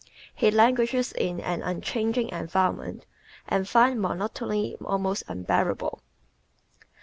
[0.33, 3.05] He languishes in an unchanging environment
[3.47, 6.01] and finds monotony almost unbearable.